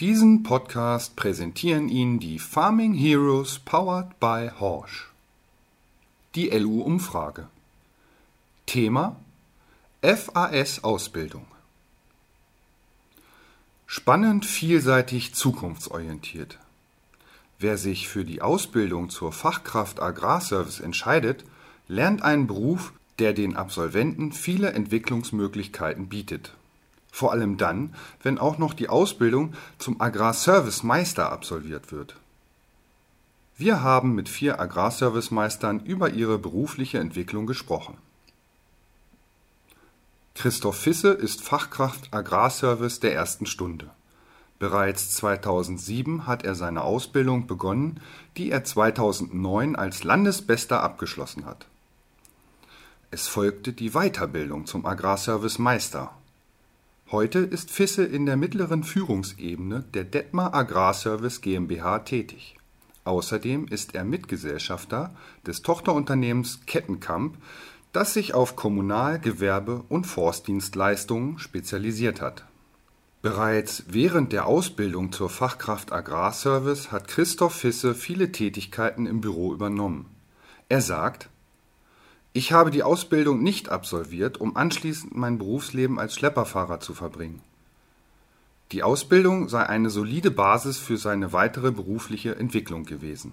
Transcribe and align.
Diesen 0.00 0.44
Podcast 0.44 1.14
präsentieren 1.14 1.90
Ihnen 1.90 2.20
die 2.20 2.38
Farming 2.38 2.94
Heroes 2.94 3.58
powered 3.58 4.18
by 4.18 4.50
Horsch. 4.58 5.10
Die 6.34 6.48
LU-Umfrage. 6.48 7.48
Thema 8.64 9.16
FAS-Ausbildung. 10.00 11.44
Spannend, 13.86 14.46
vielseitig, 14.46 15.34
zukunftsorientiert. 15.34 16.58
Wer 17.58 17.76
sich 17.76 18.08
für 18.08 18.24
die 18.24 18.40
Ausbildung 18.40 19.10
zur 19.10 19.32
Fachkraft 19.34 20.00
Agrarservice 20.00 20.80
entscheidet, 20.80 21.44
lernt 21.88 22.22
einen 22.22 22.46
Beruf, 22.46 22.94
der 23.18 23.34
den 23.34 23.54
Absolventen 23.54 24.32
viele 24.32 24.72
Entwicklungsmöglichkeiten 24.72 26.08
bietet. 26.08 26.54
Vor 27.10 27.32
allem 27.32 27.56
dann, 27.56 27.94
wenn 28.22 28.38
auch 28.38 28.58
noch 28.58 28.74
die 28.74 28.88
Ausbildung 28.88 29.54
zum 29.78 30.00
Agrarservice-Meister 30.00 31.30
absolviert 31.30 31.92
wird. 31.92 32.16
Wir 33.56 33.82
haben 33.82 34.14
mit 34.14 34.28
vier 34.28 34.58
Agrarservice-Meistern 34.58 35.80
über 35.80 36.10
ihre 36.10 36.38
berufliche 36.38 36.98
Entwicklung 36.98 37.46
gesprochen. 37.46 37.98
Christoph 40.34 40.76
Fisse 40.76 41.10
ist 41.10 41.42
Fachkraft 41.42 42.14
Agrarservice 42.14 43.00
der 43.00 43.12
ersten 43.12 43.44
Stunde. 43.44 43.90
Bereits 44.58 45.12
2007 45.16 46.26
hat 46.26 46.44
er 46.44 46.54
seine 46.54 46.82
Ausbildung 46.82 47.46
begonnen, 47.46 48.00
die 48.36 48.50
er 48.50 48.64
2009 48.64 49.76
als 49.76 50.04
Landesbester 50.04 50.82
abgeschlossen 50.82 51.44
hat. 51.44 51.66
Es 53.10 53.26
folgte 53.26 53.72
die 53.72 53.90
Weiterbildung 53.90 54.66
zum 54.66 54.86
Agrarservice 54.86 55.58
Meister 55.58 56.12
Heute 57.12 57.40
ist 57.40 57.72
Fisse 57.72 58.04
in 58.04 58.24
der 58.24 58.36
mittleren 58.36 58.84
Führungsebene 58.84 59.82
der 59.94 60.04
Detmar 60.04 60.54
Agrarservice 60.54 61.40
GmbH 61.40 61.98
tätig. 62.00 62.56
Außerdem 63.02 63.66
ist 63.66 63.96
er 63.96 64.04
Mitgesellschafter 64.04 65.12
des 65.44 65.62
Tochterunternehmens 65.62 66.60
Kettenkamp, 66.66 67.36
das 67.92 68.14
sich 68.14 68.32
auf 68.34 68.54
Kommunal-, 68.54 69.18
Gewerbe- 69.18 69.82
und 69.88 70.06
Forstdienstleistungen 70.06 71.40
spezialisiert 71.40 72.20
hat. 72.20 72.44
Bereits 73.22 73.86
während 73.88 74.32
der 74.32 74.46
Ausbildung 74.46 75.10
zur 75.10 75.30
Fachkraft 75.30 75.92
Agrarservice 75.92 76.92
hat 76.92 77.08
Christoph 77.08 77.56
Fisse 77.56 77.96
viele 77.96 78.30
Tätigkeiten 78.30 79.06
im 79.06 79.20
Büro 79.20 79.52
übernommen. 79.52 80.06
Er 80.68 80.80
sagt 80.80 81.28
ich 82.32 82.52
habe 82.52 82.70
die 82.70 82.84
Ausbildung 82.84 83.42
nicht 83.42 83.70
absolviert, 83.70 84.40
um 84.40 84.56
anschließend 84.56 85.16
mein 85.16 85.38
Berufsleben 85.38 85.98
als 85.98 86.14
Schlepperfahrer 86.14 86.78
zu 86.78 86.94
verbringen. 86.94 87.42
Die 88.70 88.84
Ausbildung 88.84 89.48
sei 89.48 89.66
eine 89.66 89.90
solide 89.90 90.30
Basis 90.30 90.78
für 90.78 90.96
seine 90.96 91.32
weitere 91.32 91.72
berufliche 91.72 92.36
Entwicklung 92.36 92.84
gewesen. 92.84 93.32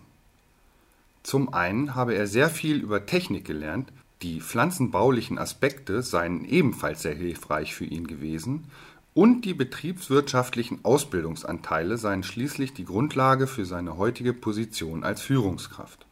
Zum 1.21 1.53
einen 1.53 1.93
habe 1.93 2.15
er 2.15 2.25
sehr 2.25 2.49
viel 2.49 2.77
über 2.77 3.05
Technik 3.05 3.45
gelernt, 3.45 3.93
die 4.23 4.41
pflanzenbaulichen 4.41 5.37
Aspekte 5.37 6.01
seien 6.01 6.43
ebenfalls 6.43 7.03
sehr 7.03 7.13
hilfreich 7.13 7.75
für 7.75 7.85
ihn 7.85 8.07
gewesen, 8.07 8.63
und 9.13 9.45
die 9.45 9.53
betriebswirtschaftlichen 9.53 10.83
Ausbildungsanteile 10.85 11.97
seien 11.97 12.23
schließlich 12.23 12.73
die 12.73 12.85
Grundlage 12.85 13.45
für 13.45 13.65
seine 13.65 13.97
heutige 13.97 14.33
Position 14.33 15.03
als 15.03 15.21
Führungskraft 15.21 16.06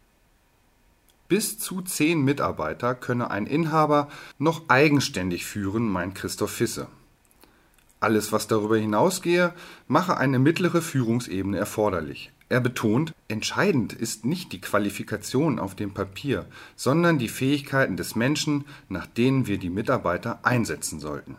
bis 1.28 1.58
zu 1.58 1.81
zehn 1.81 2.22
Mitarbeiter 2.22 2.95
könne 2.95 3.31
ein 3.31 3.48
Inhaber 3.48 4.09
noch 4.38 4.70
eigenständig 4.70 5.45
führen, 5.45 5.90
meint 5.90 6.16
Christoph 6.16 6.52
Fisse. 6.52 6.88
Alles, 8.00 8.32
was 8.32 8.48
darüber 8.48 8.78
hinausgehe, 8.78 9.54
mache 9.88 10.17
eine 10.17 10.38
mittlere 10.38 10.82
Führungsebene 10.82 11.58
erforderlich. 11.58 12.32
Er 12.48 12.59
betont, 12.59 13.14
entscheidend 13.28 13.94
ist 13.94 14.26
nicht 14.26 14.52
die 14.54 14.62
Qualifikation 14.62 15.58
auf 15.58 15.73
dem 15.73 15.94
Papier, 15.94 16.45
sondern 16.76 17.17
die 17.17 17.30
Fähigkeiten 17.30 17.98
des 17.98 18.16
Menschen, 18.16 18.66
nach 18.88 19.08
denen 19.08 19.48
wir 19.48 19.58
die 19.58 19.72
Mitarbeiter 19.72 20.39
einsetzen 20.44 20.99
sollten. 20.99 21.38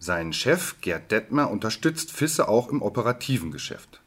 Sein 0.00 0.32
Chef 0.32 0.80
Gerd 0.80 1.12
Detmer 1.12 1.50
unterstützt 1.50 2.12
Fisse 2.12 2.48
auch 2.48 2.68
im 2.68 2.82
operativen 2.82 3.52
Geschäft. 3.52 4.00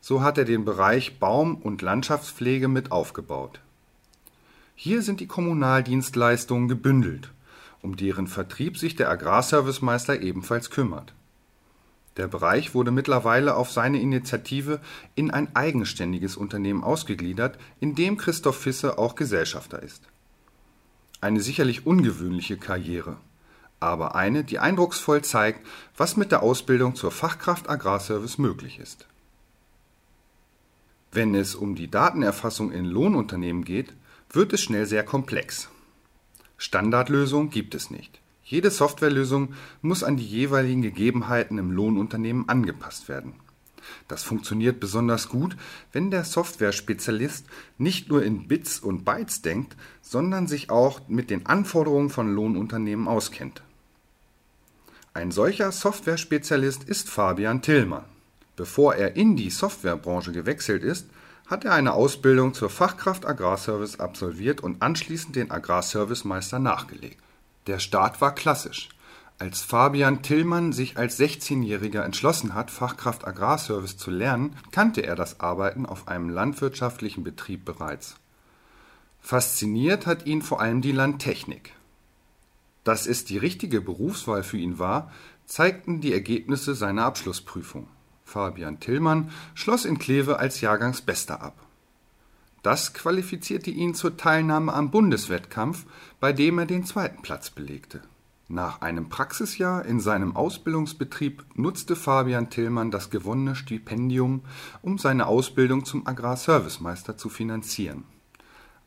So 0.00 0.22
hat 0.22 0.38
er 0.38 0.44
den 0.44 0.64
Bereich 0.64 1.18
Baum- 1.18 1.56
und 1.56 1.82
Landschaftspflege 1.82 2.68
mit 2.68 2.92
aufgebaut. 2.92 3.60
Hier 4.82 5.02
sind 5.02 5.20
die 5.20 5.26
Kommunaldienstleistungen 5.26 6.66
gebündelt, 6.66 7.30
um 7.82 7.98
deren 7.98 8.26
Vertrieb 8.26 8.78
sich 8.78 8.96
der 8.96 9.10
Agrarservicemeister 9.10 10.22
ebenfalls 10.22 10.70
kümmert. 10.70 11.12
Der 12.16 12.28
Bereich 12.28 12.74
wurde 12.74 12.90
mittlerweile 12.90 13.56
auf 13.56 13.70
seine 13.70 14.00
Initiative 14.00 14.80
in 15.14 15.30
ein 15.30 15.54
eigenständiges 15.54 16.34
Unternehmen 16.38 16.82
ausgegliedert, 16.82 17.58
in 17.78 17.94
dem 17.94 18.16
Christoph 18.16 18.56
Fisse 18.56 18.96
auch 18.96 19.16
Gesellschafter 19.16 19.82
ist. 19.82 20.04
Eine 21.20 21.42
sicherlich 21.42 21.84
ungewöhnliche 21.84 22.56
Karriere, 22.56 23.18
aber 23.80 24.14
eine, 24.14 24.44
die 24.44 24.60
eindrucksvoll 24.60 25.20
zeigt, 25.20 25.60
was 25.94 26.16
mit 26.16 26.32
der 26.32 26.42
Ausbildung 26.42 26.94
zur 26.94 27.10
Fachkraft 27.10 27.68
Agrarservice 27.68 28.38
möglich 28.38 28.78
ist. 28.78 29.06
Wenn 31.12 31.34
es 31.34 31.54
um 31.54 31.74
die 31.74 31.90
Datenerfassung 31.90 32.72
in 32.72 32.86
Lohnunternehmen 32.86 33.62
geht, 33.62 33.92
wird 34.30 34.52
es 34.52 34.60
schnell 34.60 34.86
sehr 34.86 35.04
komplex. 35.04 35.68
Standardlösung 36.56 37.50
gibt 37.50 37.74
es 37.74 37.90
nicht. 37.90 38.20
Jede 38.44 38.70
Softwarelösung 38.70 39.54
muss 39.82 40.02
an 40.02 40.16
die 40.16 40.26
jeweiligen 40.26 40.82
Gegebenheiten 40.82 41.58
im 41.58 41.70
Lohnunternehmen 41.70 42.48
angepasst 42.48 43.08
werden. 43.08 43.34
Das 44.08 44.22
funktioniert 44.22 44.80
besonders 44.80 45.28
gut, 45.28 45.56
wenn 45.92 46.10
der 46.10 46.24
Software-Spezialist 46.24 47.46
nicht 47.78 48.08
nur 48.08 48.22
in 48.22 48.46
Bits 48.46 48.78
und 48.78 49.04
Bytes 49.04 49.42
denkt, 49.42 49.76
sondern 50.02 50.46
sich 50.46 50.70
auch 50.70 51.00
mit 51.08 51.30
den 51.30 51.46
Anforderungen 51.46 52.10
von 52.10 52.34
Lohnunternehmen 52.34 53.08
auskennt. 53.08 53.62
Ein 55.14 55.30
solcher 55.30 55.72
Software-Spezialist 55.72 56.84
ist 56.84 57.08
Fabian 57.08 57.62
Tillmann. 57.62 58.04
Bevor 58.56 58.94
er 58.94 59.16
in 59.16 59.36
die 59.36 59.50
Softwarebranche 59.50 60.32
gewechselt 60.32 60.82
ist, 60.84 61.06
hat 61.50 61.64
er 61.64 61.74
eine 61.74 61.94
Ausbildung 61.94 62.54
zur 62.54 62.70
Fachkraft 62.70 63.26
Agrarservice 63.26 63.98
absolviert 63.98 64.60
und 64.60 64.82
anschließend 64.82 65.34
den 65.34 65.50
Agrarservicemeister 65.50 66.60
nachgelegt. 66.60 67.18
Der 67.66 67.80
Start 67.80 68.20
war 68.20 68.36
klassisch. 68.36 68.88
Als 69.40 69.60
Fabian 69.60 70.22
Tillmann 70.22 70.72
sich 70.72 70.96
als 70.96 71.18
16-Jähriger 71.18 72.02
entschlossen 72.02 72.54
hat, 72.54 72.70
Fachkraft 72.70 73.26
Agrarservice 73.26 73.96
zu 73.96 74.12
lernen, 74.12 74.54
kannte 74.70 75.00
er 75.00 75.16
das 75.16 75.40
Arbeiten 75.40 75.86
auf 75.86 76.06
einem 76.06 76.28
landwirtschaftlichen 76.28 77.24
Betrieb 77.24 77.64
bereits. 77.64 78.14
Fasziniert 79.20 80.06
hat 80.06 80.26
ihn 80.26 80.42
vor 80.42 80.60
allem 80.60 80.82
die 80.82 80.92
Landtechnik. 80.92 81.72
Dass 82.84 83.06
es 83.06 83.24
die 83.24 83.38
richtige 83.38 83.80
Berufswahl 83.80 84.44
für 84.44 84.56
ihn 84.56 84.78
war, 84.78 85.10
zeigten 85.46 86.00
die 86.00 86.12
Ergebnisse 86.12 86.74
seiner 86.74 87.04
Abschlussprüfung. 87.06 87.88
Fabian 88.30 88.78
Tillmann 88.78 89.30
schloss 89.54 89.84
in 89.84 89.98
Kleve 89.98 90.38
als 90.38 90.60
Jahrgangsbester 90.60 91.42
ab. 91.42 91.66
Das 92.62 92.94
qualifizierte 92.94 93.70
ihn 93.70 93.94
zur 93.94 94.16
Teilnahme 94.16 94.72
am 94.72 94.90
Bundeswettkampf, 94.90 95.86
bei 96.20 96.32
dem 96.32 96.58
er 96.58 96.66
den 96.66 96.84
zweiten 96.84 97.22
Platz 97.22 97.50
belegte. 97.50 98.02
Nach 98.48 98.82
einem 98.82 99.08
Praxisjahr 99.08 99.84
in 99.84 100.00
seinem 100.00 100.36
Ausbildungsbetrieb 100.36 101.44
nutzte 101.54 101.96
Fabian 101.96 102.50
Tillmann 102.50 102.90
das 102.90 103.10
gewonnene 103.10 103.54
Stipendium, 103.54 104.42
um 104.82 104.98
seine 104.98 105.26
Ausbildung 105.26 105.84
zum 105.84 106.06
Agrarservicemeister 106.06 107.16
zu 107.16 107.28
finanzieren. 107.28 108.04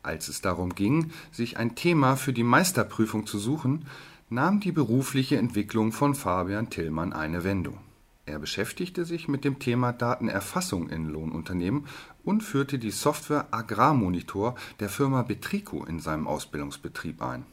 Als 0.02 0.28
es 0.28 0.40
darum 0.42 0.74
ging, 0.74 1.10
sich 1.32 1.56
ein 1.56 1.74
Thema 1.74 2.16
für 2.16 2.32
die 2.32 2.44
Meisterprüfung 2.44 3.26
zu 3.26 3.38
suchen, 3.38 3.86
nahm 4.28 4.60
die 4.60 4.72
berufliche 4.72 5.36
Entwicklung 5.36 5.92
von 5.92 6.14
Fabian 6.14 6.70
Tillmann 6.70 7.12
eine 7.12 7.42
Wendung. 7.44 7.78
Er 8.26 8.38
beschäftigte 8.38 9.04
sich 9.04 9.28
mit 9.28 9.44
dem 9.44 9.58
Thema 9.58 9.92
Datenerfassung 9.92 10.88
in 10.88 11.10
Lohnunternehmen 11.10 11.86
und 12.24 12.42
führte 12.42 12.78
die 12.78 12.90
Software 12.90 13.48
Agrarmonitor 13.50 14.54
der 14.80 14.88
Firma 14.88 15.22
Betrico 15.22 15.84
in 15.84 16.00
seinem 16.00 16.26
Ausbildungsbetrieb 16.26 17.20
ein. 17.20 17.44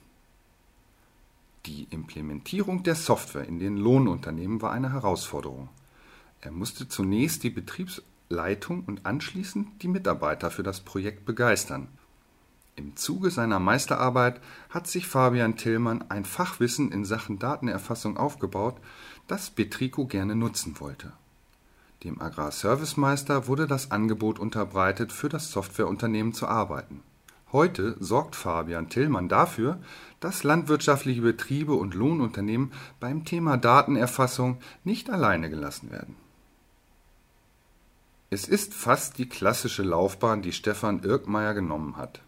Die 1.65 1.87
Implementierung 1.89 2.83
der 2.83 2.95
Software 2.95 3.47
in 3.47 3.59
den 3.59 3.77
Lohnunternehmen 3.77 4.61
war 4.61 4.71
eine 4.71 4.93
Herausforderung. 4.93 5.67
Er 6.39 6.51
musste 6.51 6.87
zunächst 6.87 7.43
die 7.43 7.49
Betriebsleitung 7.49 8.85
und 8.85 9.05
anschließend 9.05 9.83
die 9.83 9.89
Mitarbeiter 9.89 10.49
für 10.49 10.63
das 10.63 10.79
Projekt 10.79 11.25
begeistern. 11.25 11.89
Im 12.75 12.95
Zuge 12.95 13.31
seiner 13.31 13.59
Meisterarbeit 13.59 14.39
hat 14.69 14.87
sich 14.87 15.07
Fabian 15.07 15.57
Tillmann 15.57 16.05
ein 16.09 16.25
Fachwissen 16.25 16.91
in 16.91 17.05
Sachen 17.05 17.37
Datenerfassung 17.37 18.17
aufgebaut, 18.17 18.77
das 19.27 19.49
Betrico 19.49 20.05
gerne 20.05 20.35
nutzen 20.35 20.79
wollte. 20.79 21.11
Dem 22.03 22.21
Agrarservicemeister 22.21 23.47
wurde 23.47 23.67
das 23.67 23.91
Angebot 23.91 24.39
unterbreitet, 24.39 25.11
für 25.11 25.29
das 25.29 25.51
Softwareunternehmen 25.51 26.33
zu 26.33 26.47
arbeiten. 26.47 27.03
Heute 27.51 27.97
sorgt 27.99 28.35
Fabian 28.35 28.87
Tillmann 28.89 29.27
dafür, 29.27 29.79
dass 30.21 30.43
landwirtschaftliche 30.43 31.21
Betriebe 31.21 31.73
und 31.73 31.93
Lohnunternehmen 31.93 32.71
beim 33.01 33.25
Thema 33.25 33.57
Datenerfassung 33.57 34.57
nicht 34.85 35.09
alleine 35.09 35.49
gelassen 35.49 35.91
werden. 35.91 36.15
Es 38.29 38.47
ist 38.47 38.73
fast 38.73 39.17
die 39.17 39.27
klassische 39.27 39.83
Laufbahn, 39.83 40.41
die 40.41 40.53
Stefan 40.53 41.03
Irkmeier 41.03 41.53
genommen 41.53 41.97
hat. 41.97 42.21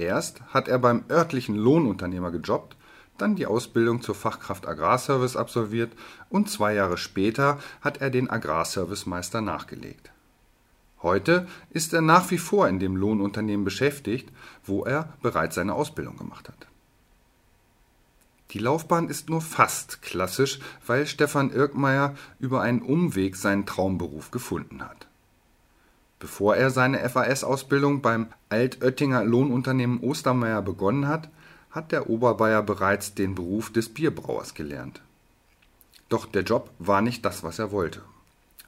Erst 0.00 0.40
hat 0.48 0.66
er 0.66 0.78
beim 0.78 1.04
örtlichen 1.10 1.56
Lohnunternehmer 1.56 2.30
gejobbt, 2.30 2.74
dann 3.18 3.36
die 3.36 3.44
Ausbildung 3.44 4.00
zur 4.00 4.14
Fachkraft 4.14 4.66
Agrarservice 4.66 5.36
absolviert 5.36 5.92
und 6.30 6.48
zwei 6.48 6.72
Jahre 6.72 6.96
später 6.96 7.58
hat 7.82 8.00
er 8.00 8.08
den 8.08 8.30
Agrarservicemeister 8.30 9.42
nachgelegt. 9.42 10.10
Heute 11.02 11.46
ist 11.68 11.92
er 11.92 12.00
nach 12.00 12.30
wie 12.30 12.38
vor 12.38 12.66
in 12.66 12.78
dem 12.78 12.96
Lohnunternehmen 12.96 13.62
beschäftigt, 13.62 14.32
wo 14.64 14.84
er 14.84 15.12
bereits 15.20 15.56
seine 15.56 15.74
Ausbildung 15.74 16.16
gemacht 16.16 16.48
hat. 16.48 16.66
Die 18.52 18.58
Laufbahn 18.58 19.08
ist 19.08 19.28
nur 19.28 19.42
fast 19.42 20.00
klassisch, 20.00 20.60
weil 20.86 21.06
Stefan 21.06 21.52
Irkmeier 21.52 22.14
über 22.38 22.62
einen 22.62 22.80
Umweg 22.80 23.36
seinen 23.36 23.66
Traumberuf 23.66 24.30
gefunden 24.30 24.82
hat. 24.82 25.09
Bevor 26.20 26.54
er 26.54 26.70
seine 26.70 27.00
FAS-Ausbildung 27.08 28.02
beim 28.02 28.28
Altöttinger 28.50 29.24
Lohnunternehmen 29.24 30.00
Ostermeier 30.00 30.60
begonnen 30.60 31.08
hat, 31.08 31.30
hat 31.70 31.92
der 31.92 32.10
Oberbayer 32.10 32.62
bereits 32.62 33.14
den 33.14 33.34
Beruf 33.34 33.72
des 33.72 33.88
Bierbrauers 33.88 34.54
gelernt. 34.54 35.00
Doch 36.10 36.26
der 36.26 36.42
Job 36.42 36.70
war 36.78 37.00
nicht 37.00 37.24
das, 37.24 37.42
was 37.42 37.58
er 37.58 37.72
wollte. 37.72 38.02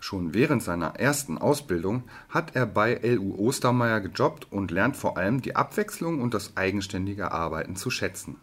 Schon 0.00 0.32
während 0.34 0.62
seiner 0.62 0.98
ersten 0.98 1.38
Ausbildung 1.38 2.04
hat 2.30 2.56
er 2.56 2.66
bei 2.66 2.98
LU 3.02 3.36
Ostermeier 3.36 4.00
gejobbt 4.00 4.50
und 4.50 4.70
lernt 4.70 4.96
vor 4.96 5.18
allem 5.18 5.42
die 5.42 5.54
Abwechslung 5.54 6.20
und 6.20 6.34
das 6.34 6.56
eigenständige 6.56 7.32
Arbeiten 7.32 7.76
zu 7.76 7.90
schätzen. 7.90 8.36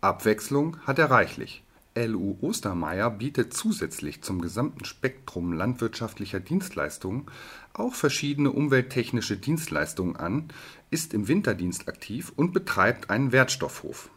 Abwechslung 0.00 0.76
hat 0.86 0.98
er 0.98 1.10
reichlich. 1.10 1.62
LU 1.94 2.38
Ostermeier 2.40 3.10
bietet 3.10 3.52
zusätzlich 3.52 4.22
zum 4.22 4.40
gesamten 4.40 4.84
Spektrum 4.84 5.52
landwirtschaftlicher 5.52 6.40
Dienstleistungen 6.40 7.26
auch 7.74 7.94
verschiedene 7.94 8.50
umwelttechnische 8.50 9.36
Dienstleistungen 9.36 10.16
an, 10.16 10.48
ist 10.90 11.12
im 11.12 11.28
Winterdienst 11.28 11.88
aktiv 11.88 12.32
und 12.34 12.52
betreibt 12.52 13.10
einen 13.10 13.32
Wertstoffhof. 13.32 14.10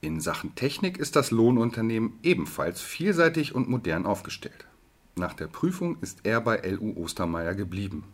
In 0.00 0.20
Sachen 0.20 0.54
Technik 0.54 0.98
ist 0.98 1.16
das 1.16 1.30
Lohnunternehmen 1.30 2.18
ebenfalls 2.22 2.80
vielseitig 2.80 3.54
und 3.54 3.68
modern 3.68 4.06
aufgestellt. 4.06 4.66
Nach 5.16 5.34
der 5.34 5.46
Prüfung 5.46 5.98
ist 6.00 6.20
er 6.24 6.40
bei 6.40 6.58
LU 6.58 6.94
Ostermeier 6.96 7.54
geblieben. 7.54 8.04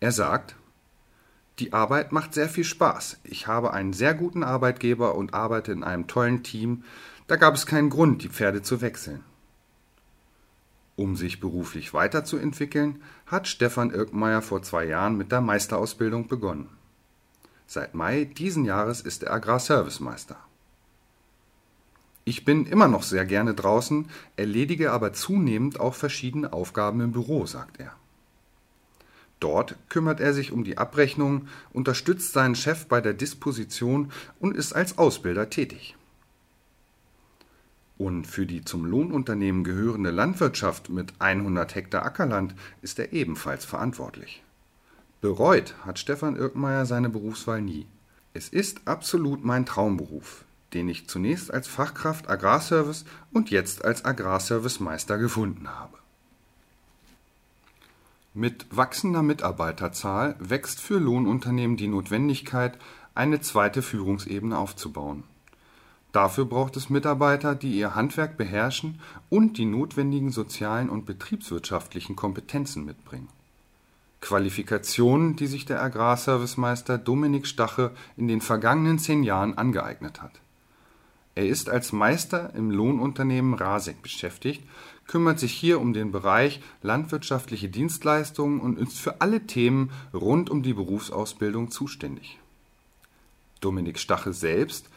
Er 0.00 0.12
sagt, 0.12 0.56
die 1.58 1.72
Arbeit 1.72 2.12
macht 2.12 2.34
sehr 2.34 2.48
viel 2.48 2.64
Spaß. 2.64 3.18
Ich 3.24 3.46
habe 3.46 3.72
einen 3.72 3.92
sehr 3.92 4.14
guten 4.14 4.42
Arbeitgeber 4.42 5.14
und 5.14 5.34
arbeite 5.34 5.72
in 5.72 5.82
einem 5.82 6.06
tollen 6.06 6.42
Team. 6.42 6.84
Da 7.26 7.36
gab 7.36 7.54
es 7.54 7.66
keinen 7.66 7.90
Grund, 7.90 8.22
die 8.22 8.28
Pferde 8.28 8.62
zu 8.62 8.80
wechseln. 8.80 9.24
Um 10.96 11.14
sich 11.14 11.40
beruflich 11.40 11.94
weiterzuentwickeln, 11.94 13.02
hat 13.26 13.46
Stefan 13.46 13.92
Irkmeier 13.92 14.42
vor 14.42 14.62
zwei 14.62 14.84
Jahren 14.84 15.16
mit 15.16 15.30
der 15.30 15.40
Meisterausbildung 15.40 16.26
begonnen. 16.26 16.68
Seit 17.66 17.94
Mai 17.94 18.24
diesen 18.24 18.64
Jahres 18.64 19.00
ist 19.00 19.22
er 19.22 19.32
Agrarservicemeister. 19.32 20.36
Ich 22.24 22.44
bin 22.44 22.66
immer 22.66 22.88
noch 22.88 23.04
sehr 23.04 23.24
gerne 23.24 23.54
draußen, 23.54 24.10
erledige 24.36 24.92
aber 24.92 25.12
zunehmend 25.12 25.80
auch 25.80 25.94
verschiedene 25.94 26.52
Aufgaben 26.52 27.00
im 27.00 27.12
Büro, 27.12 27.46
sagt 27.46 27.78
er. 27.80 27.92
Dort 29.40 29.76
kümmert 29.88 30.20
er 30.20 30.34
sich 30.34 30.52
um 30.52 30.64
die 30.64 30.78
Abrechnung, 30.78 31.48
unterstützt 31.72 32.32
seinen 32.32 32.56
Chef 32.56 32.86
bei 32.86 33.00
der 33.00 33.14
Disposition 33.14 34.10
und 34.40 34.56
ist 34.56 34.72
als 34.72 34.98
Ausbilder 34.98 35.48
tätig. 35.48 35.96
Und 37.98 38.26
für 38.26 38.46
die 38.46 38.64
zum 38.64 38.84
Lohnunternehmen 38.84 39.64
gehörende 39.64 40.10
Landwirtschaft 40.10 40.88
mit 40.88 41.12
100 41.18 41.74
Hektar 41.74 42.04
Ackerland 42.04 42.54
ist 42.80 42.98
er 42.98 43.12
ebenfalls 43.12 43.64
verantwortlich. 43.64 44.42
Bereut 45.20 45.74
hat 45.84 45.98
Stefan 45.98 46.36
Irkmeier 46.36 46.86
seine 46.86 47.08
Berufswahl 47.08 47.60
nie. 47.60 47.86
Es 48.34 48.48
ist 48.48 48.86
absolut 48.86 49.44
mein 49.44 49.66
Traumberuf, 49.66 50.44
den 50.74 50.88
ich 50.88 51.08
zunächst 51.08 51.52
als 51.52 51.66
Fachkraft 51.66 52.30
Agrarservice 52.30 53.04
und 53.32 53.50
jetzt 53.50 53.84
als 53.84 54.04
Agrarservicemeister 54.04 55.18
gefunden 55.18 55.68
habe. 55.68 55.98
Mit 58.34 58.66
wachsender 58.70 59.22
Mitarbeiterzahl 59.22 60.36
wächst 60.38 60.80
für 60.80 60.98
Lohnunternehmen 60.98 61.76
die 61.76 61.88
Notwendigkeit, 61.88 62.78
eine 63.14 63.40
zweite 63.40 63.82
Führungsebene 63.82 64.56
aufzubauen. 64.56 65.24
Dafür 66.12 66.44
braucht 66.44 66.76
es 66.76 66.90
Mitarbeiter, 66.90 67.54
die 67.54 67.78
ihr 67.78 67.94
Handwerk 67.94 68.36
beherrschen 68.36 69.00
und 69.28 69.58
die 69.58 69.64
notwendigen 69.64 70.30
sozialen 70.30 70.88
und 70.88 71.04
betriebswirtschaftlichen 71.04 72.16
Kompetenzen 72.16 72.84
mitbringen. 72.84 73.28
Qualifikationen, 74.20 75.36
die 75.36 75.46
sich 75.46 75.64
der 75.64 75.82
Agrarservicemeister 75.82 76.98
Dominik 76.98 77.46
Stache 77.46 77.92
in 78.16 78.28
den 78.28 78.40
vergangenen 78.40 78.98
zehn 78.98 79.22
Jahren 79.22 79.56
angeeignet 79.56 80.20
hat. 80.22 80.32
Er 81.34 81.46
ist 81.46 81.70
als 81.70 81.92
Meister 81.92 82.52
im 82.54 82.72
Lohnunternehmen 82.72 83.54
Rasek 83.54 84.02
beschäftigt, 84.02 84.62
kümmert 85.08 85.40
sich 85.40 85.52
hier 85.52 85.80
um 85.80 85.92
den 85.92 86.12
Bereich 86.12 86.60
landwirtschaftliche 86.82 87.68
Dienstleistungen 87.68 88.60
und 88.60 88.78
ist 88.78 89.00
für 89.00 89.20
alle 89.20 89.46
Themen 89.46 89.90
rund 90.14 90.50
um 90.50 90.62
die 90.62 90.74
Berufsausbildung 90.74 91.72
zuständig. 91.72 92.38
Dominik 93.60 93.98
Stache 93.98 94.32
selbst 94.32 94.88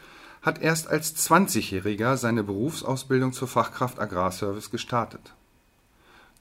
hat 0.42 0.60
erst 0.60 0.88
als 0.88 1.16
20-Jähriger 1.28 2.16
seine 2.16 2.44
Berufsausbildung 2.44 3.32
zur 3.32 3.48
Fachkraft 3.48 3.98
Agrarservice 3.98 4.70
gestartet. 4.70 5.34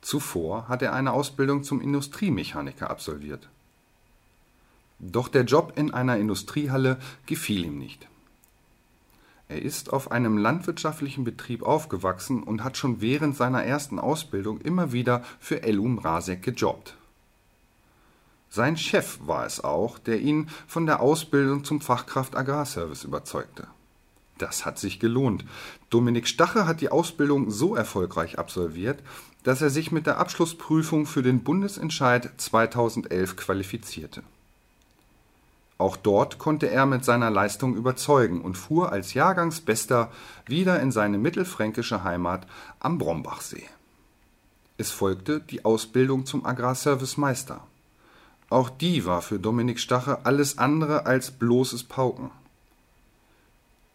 Zuvor 0.01 0.67
hat 0.67 0.81
er 0.81 0.93
eine 0.93 1.13
Ausbildung 1.13 1.63
zum 1.63 1.81
Industriemechaniker 1.81 2.89
absolviert. 2.89 3.47
Doch 4.99 5.27
der 5.27 5.43
Job 5.43 5.73
in 5.75 5.93
einer 5.93 6.17
Industriehalle 6.17 6.97
gefiel 7.25 7.65
ihm 7.65 7.77
nicht. 7.77 8.07
Er 9.51 9.61
ist 9.61 9.91
auf 9.91 10.11
einem 10.11 10.37
landwirtschaftlichen 10.37 11.25
Betrieb 11.25 11.63
aufgewachsen 11.63 12.41
und 12.41 12.63
hat 12.63 12.77
schon 12.77 13.01
während 13.01 13.35
seiner 13.35 13.61
ersten 13.61 13.99
Ausbildung 13.99 14.61
immer 14.61 14.93
wieder 14.93 15.23
für 15.41 15.63
Elum 15.63 15.97
Rasek 15.97 16.41
gejobbt. 16.41 16.95
Sein 18.49 18.77
Chef 18.77 19.19
war 19.25 19.45
es 19.45 19.61
auch, 19.61 19.99
der 19.99 20.21
ihn 20.21 20.47
von 20.67 20.85
der 20.85 21.01
Ausbildung 21.01 21.65
zum 21.65 21.81
Fachkraft 21.81 22.37
Agrarservice 22.37 23.03
überzeugte. 23.03 23.67
Das 24.37 24.65
hat 24.65 24.79
sich 24.79 25.01
gelohnt. 25.01 25.43
Dominik 25.89 26.29
Stache 26.29 26.65
hat 26.65 26.79
die 26.79 26.89
Ausbildung 26.89 27.51
so 27.51 27.75
erfolgreich 27.75 28.39
absolviert, 28.39 29.03
dass 29.43 29.61
er 29.61 29.69
sich 29.69 29.91
mit 29.91 30.07
der 30.07 30.17
Abschlussprüfung 30.17 31.05
für 31.05 31.23
den 31.23 31.43
Bundesentscheid 31.43 32.31
2011 32.37 33.35
qualifizierte. 33.35 34.23
Auch 35.81 35.97
dort 35.97 36.37
konnte 36.37 36.69
er 36.69 36.85
mit 36.85 37.03
seiner 37.03 37.31
Leistung 37.31 37.75
überzeugen 37.75 38.41
und 38.41 38.55
fuhr 38.55 38.91
als 38.91 39.15
Jahrgangsbester 39.15 40.11
wieder 40.45 40.79
in 40.79 40.91
seine 40.91 41.17
mittelfränkische 41.17 42.03
Heimat 42.03 42.45
am 42.79 42.99
Brombachsee. 42.99 43.63
Es 44.77 44.91
folgte 44.91 45.39
die 45.39 45.65
Ausbildung 45.65 46.27
zum 46.27 46.45
Agrarservicemeister. 46.45 47.61
Auch 48.51 48.69
die 48.69 49.07
war 49.07 49.23
für 49.23 49.39
Dominik 49.39 49.79
Stache 49.79 50.23
alles 50.23 50.59
andere 50.59 51.07
als 51.07 51.31
bloßes 51.31 51.85
Pauken. 51.85 52.29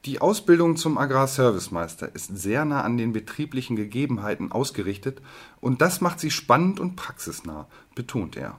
Die 0.07 0.21
Ausbildung 0.21 0.77
zum 0.77 0.99
Agrarservicemeister 0.99 2.13
ist 2.17 2.37
sehr 2.37 2.65
nah 2.65 2.83
an 2.83 2.97
den 2.97 3.13
betrieblichen 3.13 3.77
Gegebenheiten 3.77 4.51
ausgerichtet 4.51 5.23
und 5.61 5.81
das 5.81 6.01
macht 6.01 6.19
sie 6.19 6.33
spannend 6.33 6.81
und 6.81 6.97
praxisnah, 6.97 7.69
betont 7.95 8.37
er. 8.37 8.59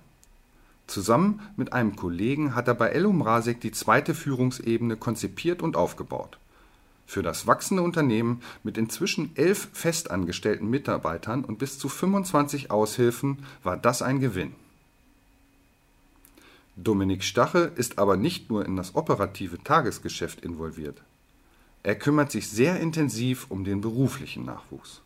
Zusammen 0.87 1.41
mit 1.57 1.73
einem 1.73 1.95
Kollegen 1.97 2.55
hat 2.55 2.67
er 2.67 2.73
bei 2.73 2.89
Elum 2.89 3.21
Rasek 3.21 3.59
die 3.59 3.71
zweite 3.71 4.15
Führungsebene 4.15 4.95
konzipiert 4.95 5.61
und 5.61 5.75
aufgebaut. 5.75 6.37
Für 7.05 7.23
das 7.23 7.45
wachsende 7.45 7.83
Unternehmen 7.83 8.41
mit 8.63 8.77
inzwischen 8.77 9.31
elf 9.35 9.69
festangestellten 9.73 10.69
Mitarbeitern 10.69 11.43
und 11.45 11.59
bis 11.59 11.77
zu 11.77 11.89
25 11.89 12.71
Aushilfen 12.71 13.39
war 13.63 13.77
das 13.77 14.01
ein 14.01 14.19
Gewinn. 14.19 14.53
Dominik 16.77 17.23
Stache 17.23 17.71
ist 17.75 17.97
aber 17.97 18.17
nicht 18.17 18.49
nur 18.49 18.65
in 18.65 18.75
das 18.75 18.95
operative 18.95 19.61
Tagesgeschäft 19.63 20.41
involviert. 20.41 21.01
Er 21.83 21.95
kümmert 21.95 22.31
sich 22.31 22.49
sehr 22.49 22.79
intensiv 22.79 23.47
um 23.49 23.63
den 23.63 23.81
beruflichen 23.81 24.45
Nachwuchs. 24.45 25.01